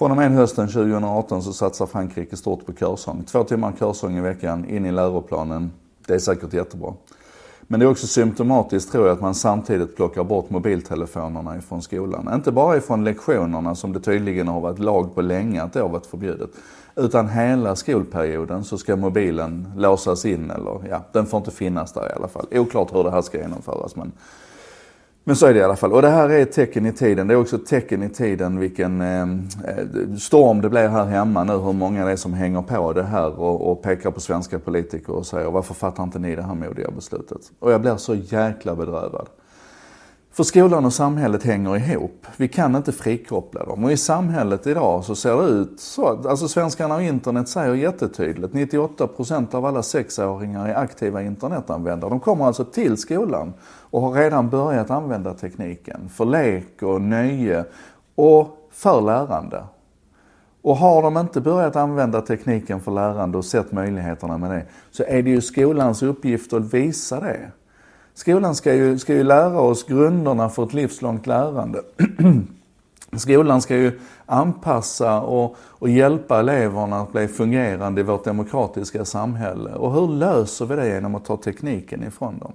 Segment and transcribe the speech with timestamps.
[0.00, 3.24] Från och med hösten 2018 så satsar Frankrike stort på körsång.
[3.24, 5.72] Två timmar körsång i veckan in i läroplanen.
[6.06, 6.94] Det är säkert jättebra.
[7.60, 12.30] Men det är också symptomatiskt tror jag att man samtidigt plockar bort mobiltelefonerna ifrån skolan.
[12.34, 15.88] Inte bara ifrån lektionerna som det tydligen har varit lag på länge att det har
[15.88, 16.50] varit förbjudet.
[16.96, 22.08] Utan hela skolperioden så ska mobilen låsas in eller ja, den får inte finnas där
[22.10, 22.46] i alla fall.
[22.50, 24.12] Oklart hur det här ska genomföras men
[25.30, 25.92] men så är det i alla fall.
[25.92, 27.26] Och det här är ett tecken i tiden.
[27.26, 29.26] Det är också ett tecken i tiden vilken eh,
[30.18, 31.52] storm det blir här hemma nu.
[31.52, 35.12] Hur många det är som hänger på det här och, och pekar på svenska politiker
[35.12, 37.38] och säger varför fattar inte ni det här modiga beslutet?
[37.58, 39.28] Och jag blir så jäkla bedrövad.
[40.32, 42.26] För skolan och samhället hänger ihop.
[42.36, 43.84] Vi kan inte frikoppla dem.
[43.84, 46.28] Och i samhället idag så ser det ut så.
[46.28, 48.54] Alltså svenskarna och internet säger jättetydligt.
[48.54, 52.10] 98% av alla sexåringar är aktiva internetanvändare.
[52.10, 53.52] De kommer alltså till skolan
[53.90, 57.64] och har redan börjat använda tekniken för lek och nöje
[58.14, 59.64] och för lärande.
[60.62, 65.04] Och har de inte börjat använda tekniken för lärande och sett möjligheterna med det så
[65.08, 67.50] är det ju skolans uppgift att visa det.
[68.14, 71.82] Skolan ska ju, ska ju lära oss grunderna för ett livslångt lärande.
[73.16, 79.74] Skolan ska ju anpassa och, och, hjälpa eleverna att bli fungerande i vårt demokratiska samhälle.
[79.74, 82.52] Och hur löser vi det genom att ta tekniken ifrån dem?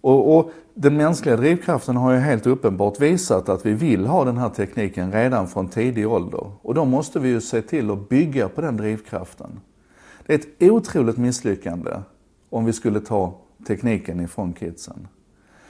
[0.00, 4.38] Och, och, den mänskliga drivkraften har ju helt uppenbart visat att vi vill ha den
[4.38, 6.50] här tekniken redan från tidig ålder.
[6.62, 9.60] Och då måste vi ju se till att bygga på den drivkraften.
[10.26, 11.90] Det är ett otroligt misslyckande
[12.50, 13.34] om vi skulle ta
[13.68, 15.08] tekniken ifrån kidsen.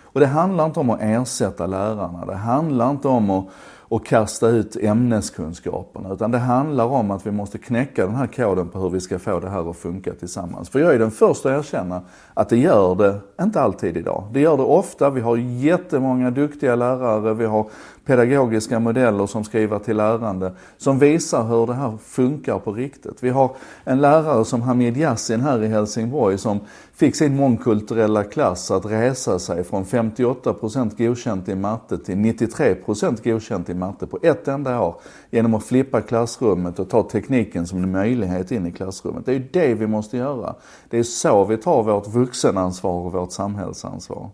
[0.03, 2.27] Och det handlar inte om att ersätta lärarna.
[2.27, 3.47] Det handlar inte om att,
[3.89, 6.13] och kasta ut ämneskunskaperna.
[6.13, 9.19] Utan det handlar om att vi måste knäcka den här koden på hur vi ska
[9.19, 10.69] få det här att funka tillsammans.
[10.69, 12.03] För jag är den första att erkänna
[12.35, 14.25] att det gör det inte alltid idag.
[14.33, 15.11] Det gör det ofta.
[15.11, 17.35] Vi har jättemånga duktiga lärare.
[17.35, 17.67] Vi har
[18.09, 23.23] pedagogiska modeller som skriver till lärande som visar hur det här funkar på riktigt.
[23.23, 23.51] Vi har
[23.85, 26.61] en lärare som Hamid Yassin här i Helsingborg som
[26.95, 33.71] fick sin mångkulturella klass att resa sig från 58% godkänt i matte till 93% godkänt
[33.71, 34.95] i matte på ett enda år
[35.31, 39.27] genom att flippa klassrummet och ta tekniken som en möjlighet in i klassrummet.
[39.27, 40.55] Det är ju det vi måste göra.
[40.89, 44.31] Det är så vi tar vårt vuxenansvar och vårt samhällsansvar.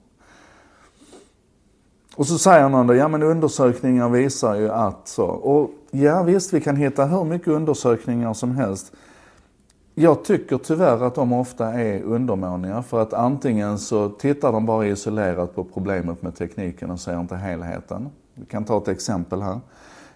[2.17, 5.25] Och så säger någon då, ja men undersökningar visar ju att så.
[5.27, 8.93] Och ja visst, vi kan hitta hur mycket undersökningar som helst.
[9.95, 14.87] Jag tycker tyvärr att de ofta är undermåniga för att antingen så tittar de bara
[14.87, 18.09] isolerat på problemet med tekniken och ser inte helheten.
[18.35, 19.61] Vi kan ta ett exempel här.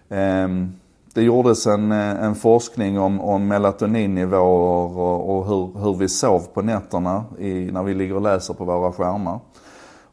[0.09, 0.71] Ehm,
[1.13, 6.39] det gjordes en, eh, en forskning om, om melatoninnivåer och, och hur, hur vi sov
[6.53, 9.39] på nätterna i, när vi ligger och läser på våra skärmar.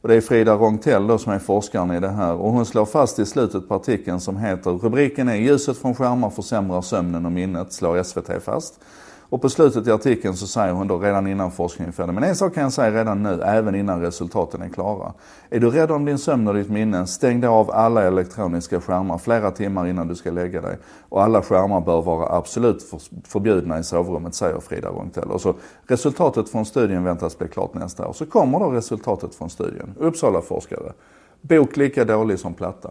[0.01, 2.35] Och det är Frida Rongtell då som är forskaren i det här.
[2.35, 6.31] Och hon slår fast i slutet på artikeln som heter, rubriken är Ljuset från skärmar
[6.31, 8.81] försämrar sömnen och minnet, slår SVT fast.
[9.29, 12.15] Och på slutet i artikeln så säger hon då redan innan forskningen är färdig.
[12.15, 15.13] Men en sak kan jag säga redan nu, även innan resultaten är klara.
[15.51, 19.19] Är du rädd om din sömn och ditt minne, stäng då av alla elektroniska skärmar
[19.19, 20.79] flera timmar innan du ska lägga dig.
[21.09, 22.95] Och alla skärmar bör vara absolut
[23.25, 25.31] förbjudna i sovrummet, säger Frida Rongtell.
[25.31, 25.55] Och så
[25.87, 28.13] resultatet från studien väntas bli klart nästa år.
[28.13, 29.95] Så kommer då resultatet från studien.
[29.99, 30.93] Uppsala forskare.
[31.41, 32.91] Bok lika dålig som platta.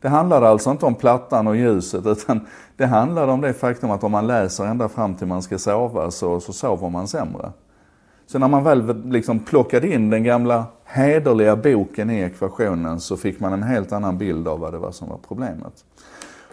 [0.00, 2.40] Det handlade alltså inte om plattan och ljuset utan
[2.76, 6.10] det handlade om det faktum att om man läser ända fram till man ska sova
[6.10, 7.52] så, så sover man sämre.
[8.26, 13.40] Så när man väl liksom plockade in den gamla hederliga boken i ekvationen så fick
[13.40, 15.84] man en helt annan bild av vad det var som var problemet.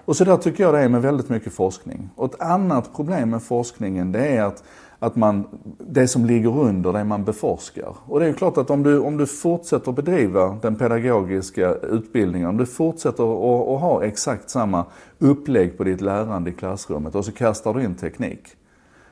[0.05, 2.09] Och så där tycker jag det är med väldigt mycket forskning.
[2.15, 4.63] Och ett annat problem med forskningen det är att
[4.99, 5.47] att man,
[5.79, 7.95] det som ligger under det man beforskar.
[8.05, 12.49] Och det är ju klart att om du, om du fortsätter bedriva den pedagogiska utbildningen,
[12.49, 14.85] om du fortsätter att, att ha exakt samma
[15.19, 18.47] upplägg på ditt lärande i klassrummet och så kastar du in teknik.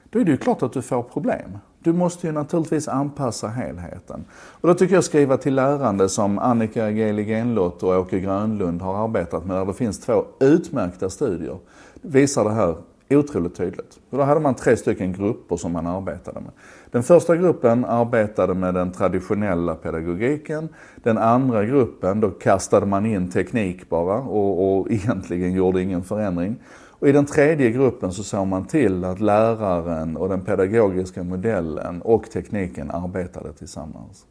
[0.09, 1.57] Då är det ju klart att du får problem.
[1.79, 4.25] Du måste ju naturligtvis anpassa helheten.
[4.34, 9.03] Och då tycker jag skriva till lärande som Annika Geli Genlott och Åke Grönlund har
[9.03, 11.57] arbetat med, där det finns två utmärkta studier,
[12.01, 12.75] visar det här
[13.10, 14.00] otroligt tydligt.
[14.10, 16.52] Och då hade man tre stycken grupper som man arbetade med.
[16.92, 20.69] Den första gruppen arbetade med den traditionella pedagogiken.
[21.04, 26.56] Den andra gruppen, då kastade man in teknik bara och, och egentligen gjorde ingen förändring.
[27.00, 32.01] Och i den tredje gruppen så såg man till att läraren och den pedagogiska modellen
[32.01, 34.25] och tekniken arbetade tillsammans.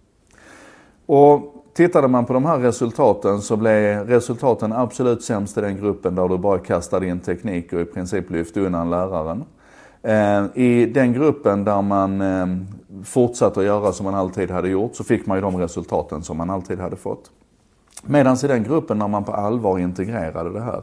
[1.07, 6.15] Och Tittade man på de här resultaten så blev resultaten absolut sämst i den gruppen
[6.15, 9.45] där du bara kastade in teknik och i princip lyfte undan läraren.
[10.03, 12.47] Eh, I den gruppen där man eh,
[13.05, 16.37] fortsatte att göra som man alltid hade gjort så fick man ju de resultaten som
[16.37, 17.31] man alltid hade fått.
[18.03, 20.83] Medan i den gruppen när man på allvar integrerade det här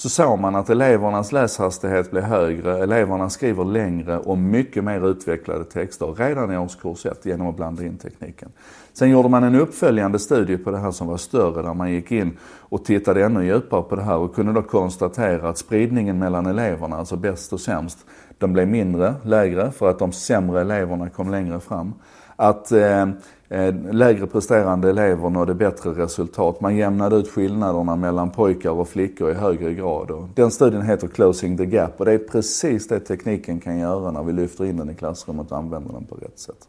[0.00, 5.64] så såg man att elevernas läshastighet blev högre, eleverna skriver längre och mycket mer utvecklade
[5.64, 8.48] texter redan i årskurs 1 genom att blanda in tekniken.
[8.92, 12.12] Sen gjorde man en uppföljande studie på det här som var större där man gick
[12.12, 16.46] in och tittade ännu djupare på det här och kunde då konstatera att spridningen mellan
[16.46, 17.98] eleverna, alltså bäst och sämst,
[18.38, 21.94] de blev mindre, lägre för att de sämre eleverna kom längre fram.
[22.40, 23.02] Att eh,
[23.48, 26.60] eh, lägre presterande elever nådde bättre resultat.
[26.60, 30.10] Man jämnade ut skillnaderna mellan pojkar och flickor i högre grad.
[30.10, 34.10] Och den studien heter Closing the Gap och det är precis det tekniken kan göra
[34.10, 36.68] när vi lyfter in den i klassrummet och använder den på rätt sätt.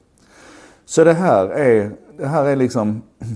[0.85, 3.01] Så det här är, det här är liksom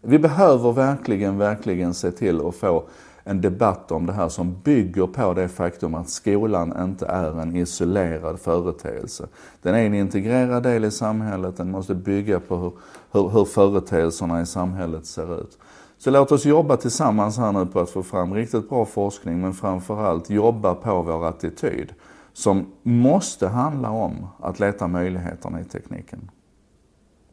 [0.00, 2.84] Vi behöver verkligen, verkligen se till att få
[3.28, 7.56] en debatt om det här som bygger på det faktum att skolan inte är en
[7.56, 9.28] isolerad företeelse.
[9.62, 12.72] Den är en integrerad del i samhället, den måste bygga på hur,
[13.12, 15.58] hur, hur företeelserna i samhället ser ut.
[15.98, 19.52] Så låt oss jobba tillsammans här nu på att få fram riktigt bra forskning men
[19.54, 21.92] framförallt jobba på vår attityd
[22.32, 26.30] som måste handla om att leta möjligheterna i tekniken.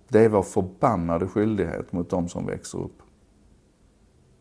[0.07, 3.02] Det är vår förbannade skyldighet mot de som växer upp.